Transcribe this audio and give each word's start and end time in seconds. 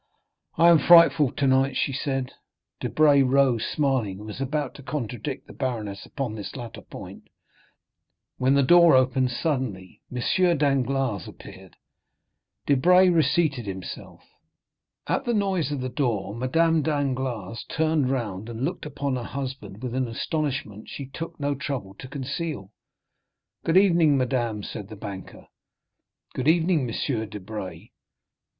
"I 0.57 0.69
am 0.69 0.79
frightful 0.79 1.31
tonight," 1.31 1.77
she 1.77 1.93
said. 1.93 2.31
Debray 2.79 3.21
rose, 3.21 3.63
smiling, 3.67 4.17
and 4.17 4.25
was 4.25 4.41
about 4.41 4.73
to 4.73 4.81
contradict 4.81 5.45
the 5.45 5.53
baroness 5.53 6.07
upon 6.07 6.33
this 6.33 6.55
latter 6.55 6.81
point, 6.81 7.29
when 8.39 8.55
the 8.55 8.63
door 8.63 8.95
opened 8.95 9.29
suddenly. 9.29 10.01
M. 10.11 10.57
Danglars 10.57 11.27
appeared; 11.27 11.75
Debray 12.65 13.09
reseated 13.09 13.67
himself. 13.67 14.23
At 15.05 15.25
the 15.25 15.35
noise 15.35 15.71
of 15.71 15.81
the 15.81 15.87
door 15.87 16.33
Madame 16.35 16.81
Danglars 16.81 17.63
turned 17.69 18.09
round, 18.09 18.49
and 18.49 18.65
looked 18.65 18.87
upon 18.87 19.17
her 19.17 19.23
husband 19.23 19.83
with 19.83 19.93
an 19.93 20.07
astonishment 20.07 20.89
she 20.89 21.05
took 21.05 21.39
no 21.39 21.53
trouble 21.53 21.93
to 21.99 22.07
conceal. 22.07 22.71
"Good 23.63 23.77
evening, 23.77 24.17
madame," 24.17 24.63
said 24.63 24.87
the 24.89 24.95
banker; 24.95 25.45
"good 26.33 26.47
evening, 26.47 26.89
M. 26.91 27.29
Debray." 27.29 27.91